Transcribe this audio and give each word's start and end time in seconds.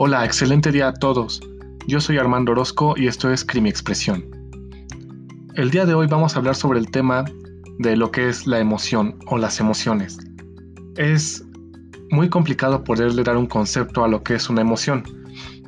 Hola, 0.00 0.24
excelente 0.24 0.70
día 0.70 0.86
a 0.86 0.94
todos. 0.94 1.40
Yo 1.88 2.00
soy 2.00 2.18
Armando 2.18 2.52
Orozco 2.52 2.94
y 2.96 3.08
esto 3.08 3.32
es 3.32 3.44
Crimi 3.44 3.68
Expresión. 3.68 4.24
El 5.56 5.72
día 5.72 5.86
de 5.86 5.94
hoy 5.94 6.06
vamos 6.06 6.36
a 6.36 6.38
hablar 6.38 6.54
sobre 6.54 6.78
el 6.78 6.88
tema 6.88 7.24
de 7.80 7.96
lo 7.96 8.12
que 8.12 8.28
es 8.28 8.46
la 8.46 8.60
emoción 8.60 9.18
o 9.26 9.38
las 9.38 9.58
emociones. 9.58 10.16
Es 10.96 11.44
muy 12.12 12.28
complicado 12.28 12.84
poderle 12.84 13.24
dar 13.24 13.36
un 13.36 13.48
concepto 13.48 14.04
a 14.04 14.08
lo 14.08 14.22
que 14.22 14.36
es 14.36 14.48
una 14.48 14.60
emoción. 14.60 15.02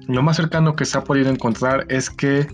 Lo 0.07 0.23
más 0.23 0.37
cercano 0.37 0.77
que 0.77 0.85
se 0.85 0.97
ha 0.97 1.03
podido 1.03 1.29
encontrar 1.29 1.85
es 1.89 2.09
que 2.09 2.47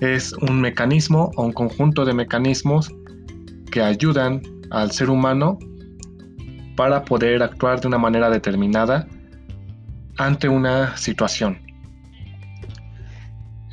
es 0.00 0.32
un 0.34 0.60
mecanismo 0.60 1.32
o 1.34 1.42
un 1.42 1.52
conjunto 1.52 2.04
de 2.04 2.14
mecanismos 2.14 2.94
que 3.72 3.82
ayudan 3.82 4.40
al 4.70 4.92
ser 4.92 5.10
humano 5.10 5.58
para 6.76 7.04
poder 7.04 7.42
actuar 7.42 7.80
de 7.80 7.88
una 7.88 7.98
manera 7.98 8.30
determinada 8.30 9.08
ante 10.18 10.48
una 10.48 10.96
situación. 10.96 11.58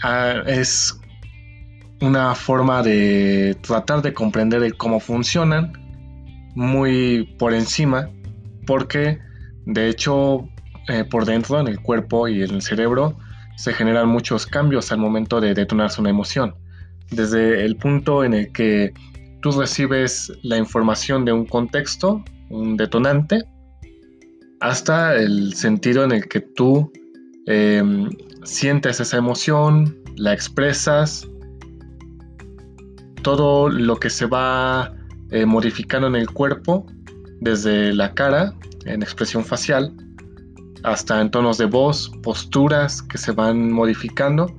Ah, 0.04 0.42
es 0.46 0.98
una 2.02 2.36
forma 2.36 2.84
de 2.84 3.58
tratar 3.62 4.02
de 4.02 4.14
comprender 4.14 4.76
cómo 4.78 5.00
funcionan 5.00 5.74
muy 6.56 7.24
por 7.40 7.54
encima 7.54 8.10
porque 8.66 9.20
de 9.66 9.90
hecho 9.90 10.48
eh, 10.88 11.04
por 11.04 11.26
dentro 11.26 11.60
en 11.60 11.68
el 11.68 11.80
cuerpo 11.82 12.28
y 12.28 12.44
en 12.44 12.52
el 12.52 12.62
cerebro 12.62 13.18
se 13.58 13.74
generan 13.74 14.10
muchos 14.10 14.46
cambios 14.46 14.92
al 14.92 15.00
momento 15.00 15.42
de 15.42 15.54
detonarse 15.54 16.02
una 16.02 16.10
emoción 16.10 16.56
desde 17.12 17.66
el 17.66 17.78
punto 17.78 18.24
en 18.24 18.34
el 18.34 18.52
que 18.52 18.94
tú 19.42 19.52
recibes 19.52 20.32
la 20.44 20.58
información 20.58 21.26
de 21.26 21.32
un 21.32 21.46
contexto 21.46 22.24
un 22.50 22.78
detonante, 22.78 23.44
hasta 24.60 25.16
el 25.16 25.54
sentido 25.54 26.04
en 26.04 26.12
el 26.12 26.28
que 26.28 26.42
tú 26.42 26.92
em, 27.46 28.10
sientes 28.44 29.00
esa 29.00 29.18
emoción, 29.18 29.98
la 30.16 30.34
expresas, 30.34 31.28
todo 33.22 33.70
lo 33.70 33.98
que 33.98 34.10
se 34.10 34.26
va 34.26 34.94
eh, 35.32 35.46
modificando 35.46 36.08
en 36.08 36.16
el 36.16 36.30
cuerpo, 36.30 36.86
desde 37.42 37.94
la 37.94 38.14
cara, 38.14 38.54
en 38.86 39.02
expresión 39.02 39.44
facial, 39.44 39.94
hasta 40.84 41.20
en 41.20 41.32
tonos 41.32 41.58
de 41.58 41.66
voz, 41.66 42.12
posturas 42.22 43.02
que 43.02 43.18
se 43.18 43.32
van 43.32 43.72
modificando, 43.72 44.56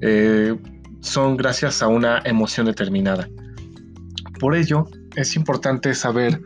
eh, 0.00 0.56
son 1.00 1.36
gracias 1.36 1.82
a 1.82 1.88
una 1.88 2.20
emoción 2.24 2.66
determinada. 2.66 3.28
Por 4.38 4.54
ello, 4.54 4.86
es 5.16 5.34
importante 5.34 5.94
saber 5.94 6.40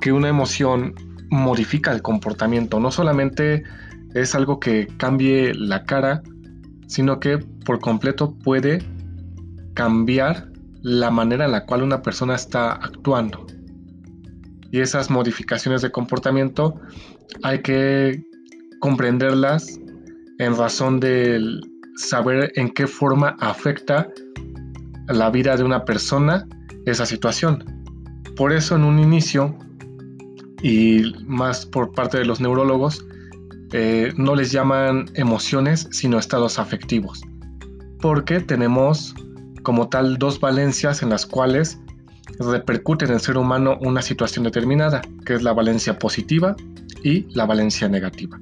que 0.00 0.12
una 0.12 0.28
emoción 0.28 0.94
modifica 1.30 1.92
el 1.92 2.02
comportamiento. 2.02 2.80
No 2.80 2.90
solamente 2.90 3.62
es 4.14 4.34
algo 4.34 4.60
que 4.60 4.88
cambie 4.98 5.54
la 5.54 5.84
cara, 5.84 6.22
sino 6.86 7.20
que 7.20 7.38
por 7.64 7.78
completo 7.78 8.36
puede 8.44 8.84
cambiar 9.74 10.48
la 10.82 11.10
manera 11.10 11.44
en 11.44 11.52
la 11.52 11.64
cual 11.64 11.82
una 11.82 12.02
persona 12.02 12.34
está 12.34 12.72
actuando. 12.72 13.46
Y 14.72 14.80
esas 14.80 15.10
modificaciones 15.10 15.82
de 15.82 15.90
comportamiento 15.90 16.80
hay 17.42 17.60
que 17.60 18.24
comprenderlas 18.80 19.78
en 20.38 20.56
razón 20.56 21.00
de 21.00 21.60
saber 21.96 22.52
en 22.56 22.70
qué 22.70 22.86
forma 22.86 23.36
afecta 23.40 24.08
la 25.08 25.30
vida 25.30 25.56
de 25.56 25.64
una 25.64 25.84
persona 25.84 26.46
esa 26.86 27.04
situación. 27.04 27.64
Por 28.36 28.52
eso 28.52 28.76
en 28.76 28.84
un 28.84 28.98
inicio 28.98 29.56
y 30.62 31.12
más 31.24 31.66
por 31.66 31.92
parte 31.92 32.18
de 32.18 32.24
los 32.24 32.40
neurólogos, 32.40 33.04
eh, 33.72 34.12
no 34.16 34.34
les 34.34 34.50
llaman 34.50 35.10
emociones, 35.14 35.88
sino 35.92 36.18
estados 36.18 36.58
afectivos, 36.58 37.22
porque 38.00 38.40
tenemos 38.40 39.14
como 39.62 39.88
tal 39.88 40.18
dos 40.18 40.40
valencias 40.40 41.02
en 41.02 41.10
las 41.10 41.26
cuales 41.26 41.78
repercute 42.38 43.04
en 43.04 43.12
el 43.12 43.20
ser 43.20 43.36
humano 43.36 43.78
una 43.80 44.02
situación 44.02 44.44
determinada, 44.44 45.02
que 45.24 45.34
es 45.34 45.42
la 45.42 45.52
valencia 45.52 45.98
positiva 45.98 46.56
y 47.04 47.26
la 47.34 47.46
valencia 47.46 47.88
negativa. 47.88 48.40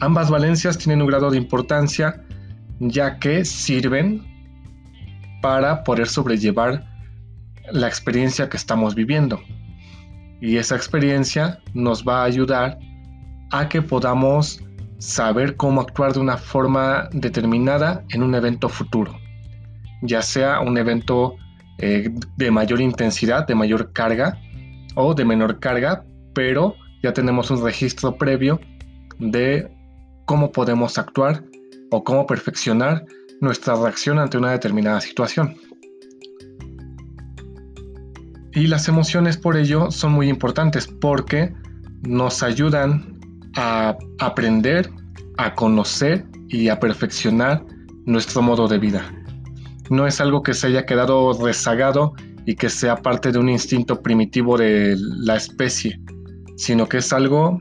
Ambas 0.00 0.30
valencias 0.30 0.78
tienen 0.78 1.02
un 1.02 1.08
grado 1.08 1.30
de 1.30 1.36
importancia 1.36 2.24
ya 2.78 3.18
que 3.18 3.44
sirven 3.44 4.22
para 5.42 5.84
poder 5.84 6.08
sobrellevar 6.08 6.86
la 7.72 7.86
experiencia 7.86 8.48
que 8.48 8.56
estamos 8.56 8.94
viviendo 8.94 9.38
y 10.40 10.56
esa 10.56 10.76
experiencia 10.76 11.60
nos 11.74 12.04
va 12.06 12.22
a 12.22 12.24
ayudar 12.24 12.78
a 13.50 13.68
que 13.68 13.82
podamos 13.82 14.62
saber 14.98 15.56
cómo 15.56 15.80
actuar 15.80 16.12
de 16.12 16.20
una 16.20 16.36
forma 16.36 17.08
determinada 17.12 18.04
en 18.10 18.22
un 18.22 18.34
evento 18.34 18.68
futuro, 18.68 19.16
ya 20.02 20.22
sea 20.22 20.60
un 20.60 20.76
evento 20.78 21.36
eh, 21.78 22.10
de 22.36 22.50
mayor 22.50 22.80
intensidad, 22.80 23.46
de 23.46 23.54
mayor 23.54 23.92
carga 23.92 24.38
o 24.94 25.14
de 25.14 25.24
menor 25.24 25.58
carga, 25.58 26.04
pero 26.34 26.74
ya 27.02 27.12
tenemos 27.12 27.50
un 27.50 27.64
registro 27.64 28.16
previo 28.16 28.60
de 29.18 29.70
cómo 30.26 30.52
podemos 30.52 30.98
actuar 30.98 31.42
o 31.90 32.04
cómo 32.04 32.26
perfeccionar 32.26 33.04
nuestra 33.40 33.74
reacción 33.74 34.18
ante 34.18 34.36
una 34.36 34.52
determinada 34.52 35.00
situación. 35.00 35.56
Y 38.60 38.66
las 38.66 38.88
emociones 38.88 39.38
por 39.38 39.56
ello 39.56 39.90
son 39.90 40.12
muy 40.12 40.28
importantes 40.28 40.86
porque 40.86 41.50
nos 42.02 42.42
ayudan 42.42 43.18
a 43.56 43.96
aprender, 44.18 44.90
a 45.38 45.54
conocer 45.54 46.26
y 46.50 46.68
a 46.68 46.78
perfeccionar 46.78 47.64
nuestro 48.04 48.42
modo 48.42 48.68
de 48.68 48.78
vida. 48.78 49.10
No 49.88 50.06
es 50.06 50.20
algo 50.20 50.42
que 50.42 50.52
se 50.52 50.66
haya 50.66 50.84
quedado 50.84 51.32
rezagado 51.42 52.12
y 52.44 52.54
que 52.54 52.68
sea 52.68 52.96
parte 52.96 53.32
de 53.32 53.38
un 53.38 53.48
instinto 53.48 54.02
primitivo 54.02 54.58
de 54.58 54.94
la 54.98 55.36
especie, 55.36 55.98
sino 56.58 56.86
que 56.86 56.98
es 56.98 57.14
algo 57.14 57.58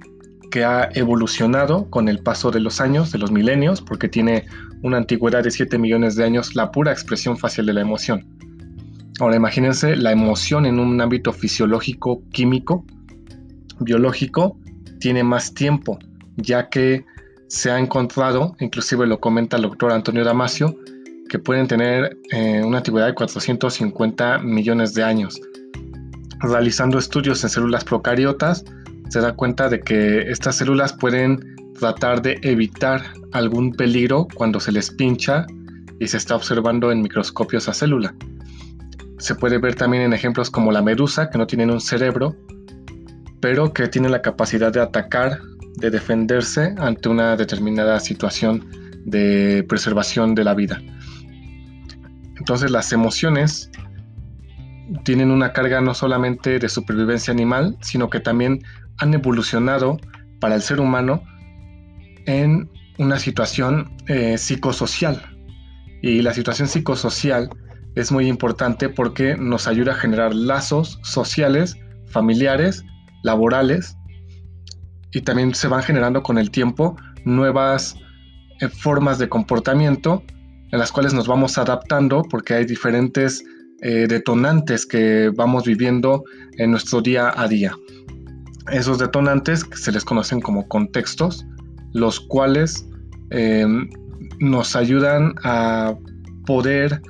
que 0.51 0.66
ha 0.66 0.89
evolucionado 0.95 1.89
con 1.89 2.09
el 2.09 2.19
paso 2.19 2.51
de 2.51 2.59
los 2.59 2.81
años, 2.81 3.13
de 3.13 3.19
los 3.19 3.31
milenios, 3.31 3.81
porque 3.81 4.09
tiene 4.09 4.47
una 4.83 4.97
antigüedad 4.97 5.43
de 5.43 5.51
7 5.51 5.77
millones 5.77 6.17
de 6.17 6.25
años 6.25 6.55
la 6.55 6.71
pura 6.71 6.91
expresión 6.91 7.37
facial 7.37 7.67
de 7.67 7.73
la 7.73 7.81
emoción. 7.81 8.38
Ahora 9.19 9.35
imagínense 9.35 9.97
la 9.97 10.13
emoción 10.13 10.66
en 10.66 10.80
un 10.80 11.02
ámbito 11.02 11.34
fisiológico, 11.34 12.24
químico, 12.31 12.85
biológico, 13.80 14.57
tiene 15.00 15.24
más 15.24 15.53
tiempo, 15.53 16.00
ya 16.38 16.69
que 16.69 17.06
se 17.47 17.69
ha 17.69 17.79
encontrado, 17.79 18.56
inclusive 18.59 19.06
lo 19.08 19.19
comenta 19.19 19.58
el 19.58 19.63
doctor 19.63 19.91
Antonio 19.91 20.24
Damasio, 20.24 20.78
que 21.29 21.38
pueden 21.38 21.68
tener 21.68 22.18
eh, 22.31 22.62
una 22.63 22.78
antigüedad 22.78 23.08
de 23.08 23.13
450 23.13 24.40
millones 24.40 24.94
de 24.94 25.03
años. 25.03 25.40
Realizando 26.40 26.97
estudios 26.97 27.44
en 27.44 27.50
células 27.50 27.84
procariotas, 27.84 28.63
se 29.09 29.19
da 29.19 29.34
cuenta 29.34 29.68
de 29.68 29.81
que 29.81 30.22
estas 30.31 30.56
células 30.58 30.94
pueden 30.94 31.56
tratar 31.78 32.22
de 32.22 32.40
evitar 32.41 33.03
algún 33.34 33.74
peligro 33.74 34.28
cuando 34.35 34.59
se 34.59 34.72
les 34.72 34.91
pincha 34.91 35.46
y 36.00 36.08
se 36.08 36.18
está 36.18 36.35
observando 36.35 36.91
en 36.91 37.02
microscopios 37.02 37.68
a 37.68 37.74
célula. 37.74 38.16
Se 39.19 39.35
puede 39.35 39.57
ver 39.57 39.75
también 39.75 40.03
en 40.03 40.13
ejemplos 40.13 40.50
como 40.50 40.72
la 40.72 40.81
medusa, 40.81 41.30
que 41.30 41.38
no 41.38 41.46
tienen 41.46 41.69
un 41.69 41.81
cerebro, 41.81 42.35
pero 43.41 43.74
que 43.74 43.88
tienen 43.88 44.12
la 44.12 44.22
capacidad 44.22 44.72
de 44.72 44.81
atacar, 44.81 45.40
de 45.75 45.90
defenderse 45.90 46.74
ante 46.78 47.09
una 47.09 47.35
determinada 47.35 48.00
situación 48.00 48.66
de 49.06 49.66
preservación 49.68 50.35
de 50.35 50.44
la 50.44 50.53
vida. 50.53 50.81
Entonces 52.38 52.72
las 52.72 52.91
emociones 52.91 53.69
tienen 55.03 55.31
una 55.31 55.53
carga 55.53 55.81
no 55.81 55.94
solamente 55.94 56.58
de 56.58 56.69
supervivencia 56.69 57.34
animal, 57.34 57.78
sino 57.82 58.09
que 58.09 58.20
también 58.20 58.64
han 58.97 59.14
evolucionado 59.14 59.99
para 60.40 60.55
el 60.55 60.61
ser 60.61 60.79
humano 60.79 61.22
en 62.26 62.70
una 62.97 63.20
situación 63.20 63.91
eh, 64.08 64.38
psicosocial. 64.38 65.22
Y 66.02 66.22
la 66.22 66.34
situación 66.34 66.67
psicosocial 66.67 67.49
es 67.99 68.13
muy 68.13 68.28
importante 68.28 68.87
porque 68.87 69.35
nos 69.35 69.67
ayuda 69.67 69.91
a 69.91 69.96
generar 69.96 70.34
lazos 70.34 70.99
sociales, 71.03 71.75
familiares, 72.07 72.85
laborales 73.23 73.97
y 75.11 75.22
también 75.22 75.53
se 75.53 75.67
van 75.67 75.84
generando 75.84 76.23
con 76.23 76.37
el 76.37 76.49
tiempo 76.49 76.96
nuevas 77.25 77.97
eh, 78.61 78.69
formas 78.69 79.19
de 79.19 79.28
comportamiento 79.28 80.23
en 80.72 80.79
las 80.79 80.93
cuales 80.93 81.13
nos 81.13 81.28
vamos 81.28 81.57
adaptando 81.57 82.23
porque 82.29 82.53
hay 82.53 82.66
diferentes 82.66 83.43
eh, 83.81 84.05
detonantes 84.07 84.85
que 84.85 85.29
vamos 85.35 85.66
viviendo 85.66 86.23
en 86.57 86.72
nuestro 86.72 87.02
día 87.02 87.34
a 87.35 87.49
día. 87.49 87.75
Esos 88.72 88.97
detonantes 88.99 89.66
se 89.73 89.91
les 89.91 90.05
conocen 90.05 90.40
como 90.40 90.67
contextos, 90.69 91.45
los 91.91 92.22
cuales 92.22 92.87
eh, 93.31 93.66
nos 94.40 94.75
ayudan 94.78 95.34
a 95.43 95.95
poder 96.45 97.02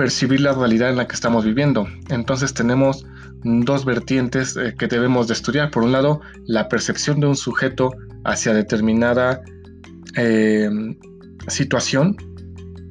percibir 0.00 0.40
la 0.40 0.54
realidad 0.54 0.88
en 0.88 0.96
la 0.96 1.06
que 1.06 1.14
estamos 1.14 1.44
viviendo. 1.44 1.86
Entonces 2.08 2.54
tenemos 2.54 3.04
dos 3.44 3.84
vertientes 3.84 4.56
eh, 4.56 4.74
que 4.78 4.86
debemos 4.86 5.28
de 5.28 5.34
estudiar. 5.34 5.70
Por 5.70 5.82
un 5.82 5.92
lado, 5.92 6.22
la 6.46 6.70
percepción 6.70 7.20
de 7.20 7.26
un 7.26 7.36
sujeto 7.36 7.90
hacia 8.24 8.54
determinada 8.54 9.42
eh, 10.16 10.70
situación 11.48 12.16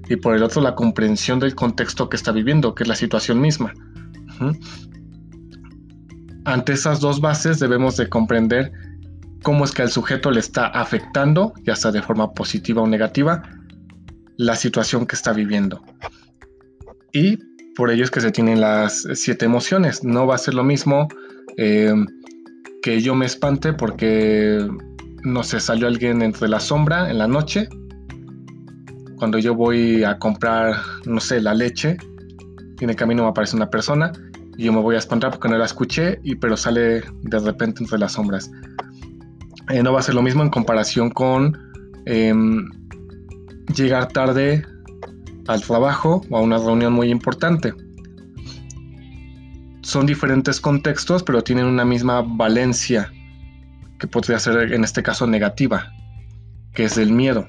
y 0.08 0.18
por 0.18 0.36
el 0.36 0.44
otro 0.44 0.62
la 0.62 0.76
comprensión 0.76 1.40
del 1.40 1.56
contexto 1.56 2.10
que 2.10 2.16
está 2.16 2.32
viviendo, 2.32 2.76
que 2.76 2.84
es 2.84 2.88
la 2.88 2.96
situación 2.96 3.42
misma. 3.42 3.74
Ante 6.46 6.74
esas 6.74 7.00
dos 7.00 7.22
bases 7.22 7.58
debemos 7.58 7.98
de 7.98 8.08
comprender 8.08 8.72
cómo 9.42 9.66
es 9.66 9.72
que 9.72 9.82
al 9.82 9.90
sujeto 9.90 10.30
le 10.30 10.42
está 10.42 10.68
afectando, 10.68 11.54
ya 11.64 11.76
sea 11.76 11.92
de 11.92 12.04
forma 12.04 12.34
positiva 12.34 12.84
o 12.84 12.88
negativa, 12.88 13.42
la 14.38 14.56
situación 14.56 15.08
que 15.08 15.16
está 15.16 15.34
viviendo. 15.34 15.84
Y 17.14 17.38
por 17.76 17.92
ello 17.92 18.04
es 18.04 18.12
que 18.12 18.22
se 18.22 18.32
tienen 18.32 18.62
las 18.62 19.08
siete 19.14 19.46
emociones. 19.46 20.04
No 20.04 20.28
va 20.28 20.36
a 20.36 20.38
ser 20.38 20.54
lo 20.54 20.64
mismo 20.64 21.08
eh, 21.58 21.94
que 22.82 23.02
yo 23.02 23.16
me 23.16 23.26
espante 23.26 23.74
porque, 23.74 24.68
no 25.24 25.44
sé, 25.44 25.60
salió 25.60 25.88
alguien 25.88 26.22
entre 26.22 26.48
la 26.48 26.60
sombra 26.60 27.10
en 27.10 27.18
la 27.18 27.28
noche. 27.28 27.70
Cuando 29.18 29.38
yo 29.38 29.56
voy 29.56 30.04
a 30.04 30.18
comprar, 30.18 30.76
no 31.06 31.20
sé, 31.20 31.42
la 31.42 31.54
leche, 31.54 31.98
y 32.80 32.84
en 32.84 32.90
el 32.90 32.96
camino 32.96 33.24
me 33.24 33.30
aparece 33.30 33.56
una 33.56 33.70
persona 33.70 34.12
y 34.58 34.66
yo 34.66 34.74
me 34.74 34.82
voy 34.82 34.96
a 34.96 35.00
espantar 35.00 35.32
porque 35.32 35.48
no 35.48 35.58
la 35.58 35.66
escuché, 35.66 36.20
y, 36.24 36.36
pero 36.36 36.58
sale 36.58 37.02
de 37.24 37.40
repente 37.40 37.82
entre 37.82 37.98
las 37.98 38.14
sombras. 38.14 38.52
Eh, 39.70 39.82
no 39.84 39.94
va 39.94 40.00
a 40.00 40.04
ser 40.04 40.16
lo 40.16 40.22
mismo 40.22 40.44
en 40.44 40.50
comparación 40.50 41.12
con 41.12 41.58
em, 42.06 42.70
llegar 43.74 44.10
tarde 44.10 44.66
al 45.50 45.64
trabajo 45.64 46.22
o 46.30 46.38
a 46.38 46.42
una 46.42 46.60
reunión 46.60 46.94
muy 46.94 47.10
importante. 47.10 47.74
Son 49.82 50.06
diferentes 50.06 50.62
contextos, 50.62 51.24
pero 51.24 51.44
tienen 51.44 51.66
una 51.66 51.84
misma 51.84 52.22
valencia, 52.22 53.12
que 53.98 54.06
podría 54.06 54.38
ser 54.38 54.72
en 54.72 54.84
este 54.84 55.02
caso 55.02 55.26
negativa, 55.26 55.92
que 56.76 56.84
es 56.84 57.00
el 57.00 57.12
miedo. 57.12 57.48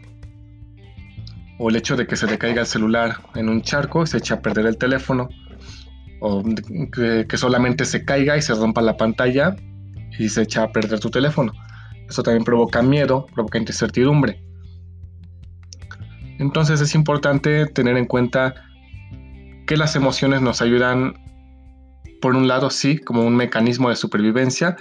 O 1.59 1.69
el 1.69 1.77
hecho 1.77 1.95
de 1.95 2.07
que 2.07 2.17
se 2.17 2.27
le 2.27 2.39
caiga 2.39 2.63
el 2.63 2.67
celular 2.67 3.19
en 3.35 3.51
un 3.51 3.61
charco 3.61 4.03
y 4.03 4.07
se 4.07 4.17
eche 4.17 4.33
a 4.33 4.41
perder 4.41 4.65
el 4.65 4.79
teléfono. 4.79 5.29
O 6.23 6.43
que, 6.43 7.27
que 7.29 7.37
solamente 7.37 7.85
se 7.85 8.07
caiga 8.07 8.35
y 8.35 8.41
se 8.41 8.55
rompa 8.55 8.81
la 8.81 8.97
pantalla 8.97 9.57
y 10.19 10.31
se 10.31 10.43
echa 10.43 10.63
a 10.63 10.73
perder 10.73 11.01
tu 11.01 11.11
teléfono. 11.11 11.53
Eso 12.09 12.23
también 12.23 12.45
provoca 12.45 12.81
miedo, 12.81 13.27
provoca 13.35 13.59
incertidumbre. 13.59 14.43
Entonces 16.41 16.81
es 16.81 16.95
importante 16.95 17.67
tener 17.67 17.99
en 17.99 18.07
cuenta 18.07 18.55
que 19.67 19.77
las 19.77 19.95
emociones 19.95 20.41
nos 20.41 20.63
ayudan, 20.63 21.15
por 22.23 22.35
un 22.35 22.49
lado, 22.49 22.71
sí, 22.71 22.99
como 22.99 23.27
un 23.27 23.37
mecanismo 23.37 23.91
de 23.91 23.97
supervivencia, 23.97 24.77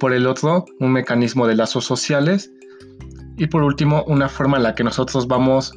por 0.00 0.14
el 0.14 0.26
otro, 0.26 0.64
un 0.80 0.92
mecanismo 0.92 1.46
de 1.46 1.54
lazos 1.54 1.84
sociales 1.84 2.50
y 3.36 3.46
por 3.46 3.62
último, 3.62 4.04
una 4.04 4.28
forma 4.28 4.56
en 4.56 4.62
la 4.62 4.74
que 4.74 4.84
nosotros 4.84 5.28
vamos 5.28 5.74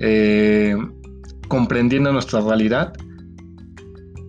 eh, 0.00 0.74
comprendiendo 1.48 2.10
nuestra 2.10 2.40
realidad 2.40 2.94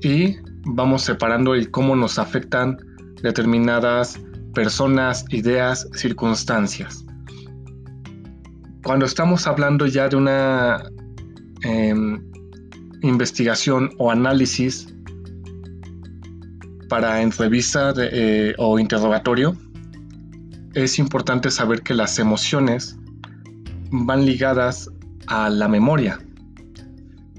y 0.02 0.36
vamos 0.66 1.04
separando 1.04 1.56
el 1.56 1.72
cómo 1.72 1.96
nos 1.96 2.20
afectan 2.20 2.78
determinadas 3.22 4.20
personas, 4.54 5.24
ideas, 5.30 5.88
circunstancias. 5.94 7.06
Cuando 8.84 9.06
estamos 9.06 9.46
hablando 9.46 9.86
ya 9.86 10.08
de 10.08 10.16
una 10.16 10.90
em, 11.64 12.24
investigación 13.02 13.92
o 13.98 14.10
análisis 14.10 14.88
para 16.88 17.22
entrevista 17.22 17.94
eh, 17.98 18.54
o 18.58 18.80
interrogatorio, 18.80 19.56
es 20.74 20.98
importante 20.98 21.52
saber 21.52 21.82
que 21.82 21.94
las 21.94 22.20
emociones 22.20 22.98
van 23.92 24.26
ligadas 24.26 24.90
a 25.28 25.50
la 25.50 25.68
memoria. 25.68 26.20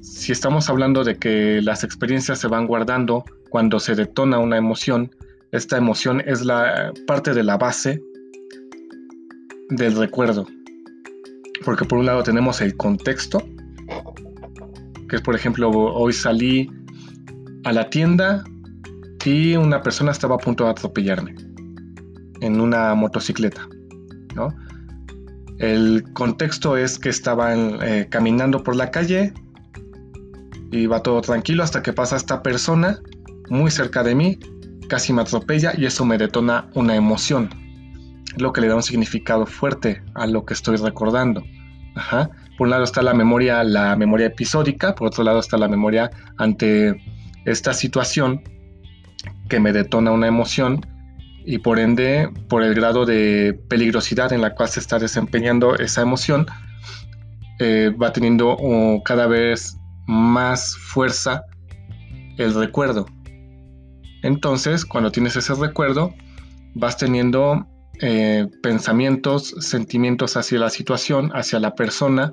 Si 0.02 0.32
estamos 0.32 0.68
hablando 0.68 1.04
de 1.04 1.16
que 1.16 1.60
las 1.62 1.84
experiencias 1.84 2.38
se 2.38 2.48
van 2.48 2.66
guardando 2.66 3.24
cuando 3.48 3.80
se 3.80 3.94
detona 3.94 4.38
una 4.38 4.58
emoción, 4.58 5.10
esta 5.52 5.78
emoción 5.78 6.22
es 6.26 6.44
la 6.44 6.92
parte 7.06 7.32
de 7.32 7.42
la 7.42 7.56
base 7.56 8.00
del 9.70 9.96
recuerdo. 9.96 10.46
Porque 11.64 11.84
por 11.84 11.98
un 11.98 12.06
lado 12.06 12.22
tenemos 12.22 12.60
el 12.60 12.76
contexto, 12.76 13.42
que 15.08 15.16
es 15.16 15.22
por 15.22 15.34
ejemplo, 15.34 15.70
hoy 15.70 16.12
salí 16.12 16.70
a 17.64 17.72
la 17.72 17.90
tienda 17.90 18.44
y 19.24 19.56
una 19.56 19.82
persona 19.82 20.12
estaba 20.12 20.36
a 20.36 20.38
punto 20.38 20.64
de 20.64 20.70
atropellarme 20.70 21.34
en 22.40 22.60
una 22.60 22.94
motocicleta. 22.94 23.68
El 25.58 26.04
contexto 26.14 26.76
es 26.76 26.98
que 26.98 27.10
estaban 27.10 27.78
eh, 27.82 28.06
caminando 28.08 28.62
por 28.62 28.74
la 28.76 28.90
calle, 28.90 29.34
y 30.72 30.86
va 30.86 31.02
todo 31.02 31.20
tranquilo 31.20 31.62
hasta 31.62 31.82
que 31.82 31.92
pasa 31.92 32.16
esta 32.16 32.42
persona 32.42 33.00
muy 33.48 33.70
cerca 33.70 34.02
de 34.02 34.14
mí 34.14 34.38
casi 34.88 35.12
me 35.12 35.22
atropella 35.22 35.72
y 35.76 35.86
eso 35.86 36.04
me 36.04 36.18
detona 36.18 36.68
una 36.74 36.96
emoción. 36.96 37.48
Lo 38.36 38.52
que 38.52 38.60
le 38.60 38.68
da 38.68 38.76
un 38.76 38.82
significado 38.82 39.46
fuerte 39.46 40.02
a 40.14 40.26
lo 40.26 40.44
que 40.44 40.54
estoy 40.54 40.76
recordando. 40.76 41.44
Por 42.56 42.66
un 42.66 42.70
lado 42.70 42.84
está 42.84 43.02
la 43.02 43.14
memoria, 43.14 43.64
la 43.64 43.96
memoria 43.96 44.26
episódica, 44.26 44.94
por 44.94 45.08
otro 45.08 45.24
lado 45.24 45.40
está 45.40 45.56
la 45.56 45.68
memoria 45.68 46.10
ante 46.38 47.00
esta 47.44 47.72
situación 47.72 48.42
que 49.48 49.60
me 49.60 49.72
detona 49.72 50.12
una 50.12 50.28
emoción 50.28 50.86
y 51.44 51.58
por 51.58 51.78
ende, 51.78 52.28
por 52.48 52.62
el 52.62 52.74
grado 52.74 53.06
de 53.06 53.58
peligrosidad 53.68 54.32
en 54.32 54.42
la 54.42 54.54
cual 54.54 54.68
se 54.68 54.80
está 54.80 54.98
desempeñando 54.98 55.76
esa 55.76 56.02
emoción, 56.02 56.46
eh, 57.58 57.92
va 58.00 58.12
teniendo 58.12 58.56
cada 59.04 59.26
vez 59.26 59.76
más 60.06 60.76
fuerza 60.76 61.42
el 62.36 62.54
recuerdo. 62.54 63.06
Entonces, 64.22 64.84
cuando 64.84 65.10
tienes 65.10 65.36
ese 65.36 65.54
recuerdo, 65.54 66.14
vas 66.74 66.96
teniendo 66.96 67.66
eh, 68.00 68.46
pensamientos, 68.62 69.54
sentimientos 69.60 70.36
hacia 70.36 70.58
la 70.58 70.70
situación, 70.70 71.30
hacia 71.34 71.60
la 71.60 71.74
persona, 71.74 72.32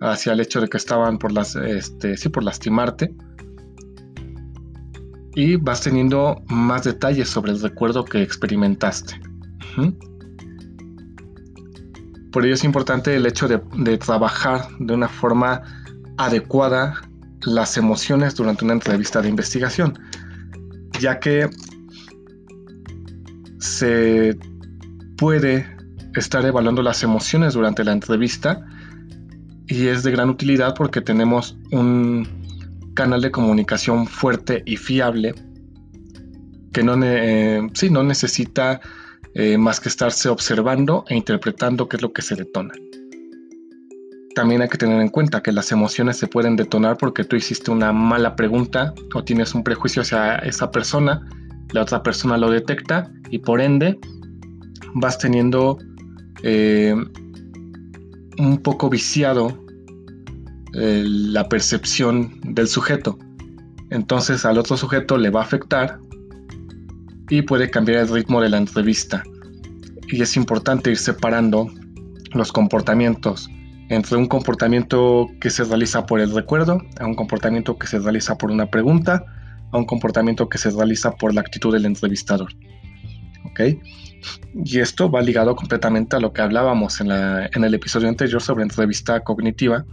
hacia 0.00 0.32
el 0.32 0.40
hecho 0.40 0.60
de 0.60 0.68
que 0.68 0.76
estaban 0.76 1.18
por 1.18 1.32
las, 1.32 1.56
este, 1.56 2.16
sí, 2.16 2.28
por 2.28 2.44
lastimarte. 2.44 3.14
Y 5.34 5.56
vas 5.56 5.82
teniendo 5.82 6.42
más 6.48 6.84
detalles 6.84 7.28
sobre 7.28 7.52
el 7.52 7.60
recuerdo 7.60 8.04
que 8.04 8.22
experimentaste. 8.22 9.20
Por 12.32 12.44
ello 12.44 12.54
es 12.54 12.64
importante 12.64 13.14
el 13.14 13.26
hecho 13.26 13.46
de 13.46 13.98
trabajar 13.98 14.62
de 14.80 14.94
una 14.94 15.08
forma 15.08 15.62
adecuada 16.16 17.00
las 17.42 17.76
emociones 17.76 18.34
durante 18.34 18.64
una 18.64 18.74
entrevista 18.74 19.22
de 19.22 19.28
investigación 19.28 19.96
ya 20.98 21.18
que 21.20 21.48
se 23.58 24.36
puede 25.18 25.66
estar 26.14 26.44
evaluando 26.46 26.82
las 26.82 27.02
emociones 27.02 27.54
durante 27.54 27.84
la 27.84 27.92
entrevista 27.92 28.64
y 29.66 29.88
es 29.88 30.02
de 30.02 30.10
gran 30.10 30.30
utilidad 30.30 30.74
porque 30.74 31.00
tenemos 31.00 31.58
un 31.70 32.26
canal 32.94 33.20
de 33.20 33.30
comunicación 33.30 34.06
fuerte 34.06 34.62
y 34.64 34.76
fiable 34.76 35.34
que 36.72 36.82
no, 36.82 36.96
no 36.96 38.02
necesita 38.02 38.80
eh, 39.34 39.58
más 39.58 39.80
que 39.80 39.88
estarse 39.88 40.28
observando 40.28 41.04
e 41.08 41.16
interpretando 41.16 41.88
qué 41.88 41.96
es 41.96 42.02
lo 42.02 42.12
que 42.12 42.22
se 42.22 42.34
detona. 42.34 42.72
También 44.34 44.62
hay 44.62 44.68
que 44.68 44.78
tener 44.78 45.00
en 45.00 45.08
cuenta 45.08 45.42
que 45.42 45.52
las 45.52 45.72
emociones 45.72 46.16
se 46.16 46.28
pueden 46.28 46.54
detonar 46.56 46.96
porque 46.96 47.24
tú 47.24 47.36
hiciste 47.36 47.70
una 47.70 47.92
mala 47.92 48.36
pregunta 48.36 48.94
o 49.14 49.24
tienes 49.24 49.54
un 49.54 49.64
prejuicio 49.64 50.02
hacia 50.02 50.36
esa 50.36 50.70
persona, 50.70 51.26
la 51.72 51.82
otra 51.82 52.02
persona 52.02 52.36
lo 52.36 52.50
detecta 52.50 53.10
y 53.30 53.38
por 53.40 53.60
ende 53.60 53.98
vas 55.00 55.18
teniendo 55.18 55.78
eh, 56.42 56.94
un 58.38 58.58
poco 58.62 58.88
viciado 58.88 59.64
eh, 60.74 61.02
la 61.06 61.48
percepción 61.48 62.40
del 62.42 62.68
sujeto. 62.68 63.18
Entonces 63.90 64.44
al 64.44 64.58
otro 64.58 64.76
sujeto 64.76 65.16
le 65.16 65.30
va 65.30 65.40
a 65.40 65.44
afectar 65.44 65.98
y 67.30 67.42
puede 67.42 67.70
cambiar 67.70 67.98
el 68.02 68.08
ritmo 68.08 68.40
de 68.40 68.48
la 68.48 68.58
entrevista. 68.58 69.22
Y 70.08 70.22
es 70.22 70.36
importante 70.36 70.90
ir 70.90 70.98
separando 70.98 71.70
los 72.32 72.52
comportamientos 72.52 73.48
entre 73.88 74.16
un 74.16 74.26
comportamiento 74.26 75.28
que 75.40 75.50
se 75.50 75.64
realiza 75.64 76.04
por 76.04 76.20
el 76.20 76.32
recuerdo, 76.34 76.82
a 77.00 77.06
un 77.06 77.14
comportamiento 77.14 77.78
que 77.78 77.86
se 77.86 77.98
realiza 77.98 78.36
por 78.36 78.50
una 78.50 78.66
pregunta, 78.66 79.24
a 79.72 79.78
un 79.78 79.86
comportamiento 79.86 80.48
que 80.48 80.58
se 80.58 80.70
realiza 80.70 81.12
por 81.12 81.34
la 81.34 81.40
actitud 81.40 81.72
del 81.72 81.86
entrevistador. 81.86 82.52
¿Ok? 83.58 83.78
Y 84.64 84.80
esto 84.80 85.10
va 85.10 85.20
ligado 85.20 85.54
completamente 85.56 86.16
a 86.16 86.20
lo 86.20 86.32
que 86.32 86.42
hablábamos 86.42 87.00
en, 87.00 87.10
el 87.10 87.74
episodio 87.74 88.08
anterior 88.08 88.42
sobre 88.42 88.62
entrevista 88.62 89.20
cognitiva, 89.20 89.84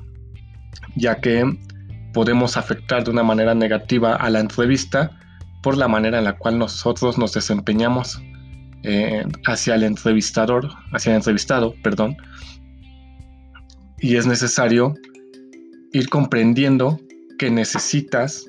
ya 0.96 1.20
que 1.20 1.44
podemos 2.14 2.58
afectar 2.58 3.04
de 3.04 3.12
una 3.12 3.24
manera 3.24 3.54
negativa 3.54 4.16
a 4.16 4.30
la 4.30 4.40
entrevista 4.40 5.20
por 5.62 5.78
la 5.78 5.88
manera 5.88 6.18
en 6.18 6.24
la 6.24 6.38
cual 6.38 6.58
nosotros 6.58 7.18
nos 7.18 7.34
desempeñamos 7.34 8.22
eh, 8.84 9.26
hacia 9.46 9.76
el 9.76 9.84
entrevistador, 9.84 10.70
hacia 10.94 11.12
el 11.12 11.18
entrevistado, 11.18 11.74
perdón. 11.84 12.16
Y 14.00 14.16
es 14.16 14.28
necesario 14.28 14.94
ir 15.92 16.10
comprendiendo 16.10 17.00
que 17.40 17.50
necesitas 17.50 18.46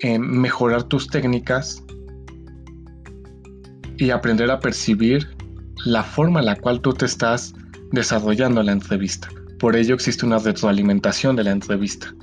eh, 0.00 0.18
mejorar 0.18 0.84
tus 0.84 1.08
técnicas 1.08 1.82
y 3.98 4.10
aprender 4.10 4.50
a 4.50 4.60
percibir 4.60 5.28
la 5.84 6.02
forma 6.02 6.40
en 6.40 6.46
la 6.46 6.56
cual 6.56 6.80
tú 6.80 6.92
te 6.92 7.06
estás 7.06 7.54
desarrollando 7.92 8.62
la 8.62 8.72
entrevista. 8.72 9.28
Por 9.58 9.76
ello 9.76 9.94
existe 9.94 10.26
una 10.26 10.38
retroalimentación 10.38 11.36
de 11.36 11.44
la 11.44 11.50
entrevista. 11.52 12.14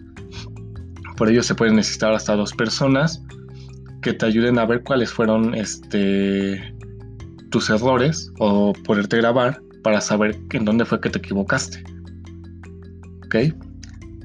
Por 1.17 1.29
ello 1.29 1.43
se 1.43 1.55
pueden 1.55 1.75
necesitar 1.75 2.13
hasta 2.13 2.35
dos 2.35 2.53
personas 2.53 3.23
que 4.01 4.13
te 4.13 4.25
ayuden 4.25 4.59
a 4.59 4.65
ver 4.65 4.83
cuáles 4.83 5.11
fueron 5.11 5.55
este, 5.55 6.75
tus 7.49 7.69
errores 7.69 8.31
o 8.39 8.73
poderte 8.73 9.17
grabar 9.17 9.61
para 9.83 10.01
saber 10.01 10.37
en 10.51 10.65
dónde 10.65 10.85
fue 10.85 10.99
que 10.99 11.09
te 11.09 11.19
equivocaste. 11.19 11.83
¿Ok? 13.25 13.35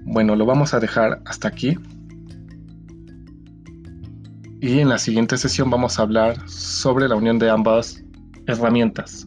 Bueno, 0.05 0.37
lo 0.37 0.47
vamos 0.47 0.75
a 0.75 0.81
dejar 0.81 1.21
hasta 1.27 1.49
aquí. 1.49 1.79
Y 4.61 4.81
en 4.81 4.89
la 4.89 4.99
siguiente 4.99 5.37
sesión 5.37 5.71
vamos 5.71 5.99
a 5.99 6.03
hablar 6.03 6.49
sobre 6.49 7.09
la 7.09 7.15
unión 7.15 7.39
de 7.39 7.49
ambas 7.49 8.03
herramientas. 8.47 9.27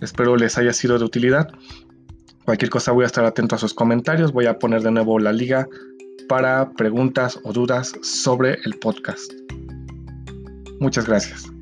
Espero 0.00 0.36
les 0.36 0.58
haya 0.58 0.72
sido 0.72 0.98
de 0.98 1.04
utilidad. 1.04 1.48
Cualquier 2.44 2.70
cosa 2.70 2.92
voy 2.92 3.04
a 3.04 3.06
estar 3.06 3.24
atento 3.24 3.56
a 3.56 3.58
sus 3.58 3.74
comentarios. 3.74 4.32
Voy 4.32 4.46
a 4.46 4.58
poner 4.58 4.82
de 4.82 4.90
nuevo 4.90 5.18
la 5.18 5.32
liga 5.32 5.66
para 6.28 6.70
preguntas 6.72 7.38
o 7.44 7.52
dudas 7.52 7.92
sobre 8.02 8.58
el 8.64 8.74
podcast. 8.78 9.32
Muchas 10.80 11.06
gracias. 11.06 11.57